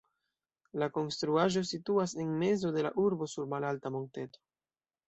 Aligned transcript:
La 0.83 0.87
konstruaĵo 0.95 1.63
situas 1.73 2.17
en 2.25 2.35
mezo 2.41 2.75
de 2.79 2.87
la 2.89 2.95
urbo 3.07 3.33
sur 3.37 3.55
malalta 3.57 3.95
monteto. 4.01 4.45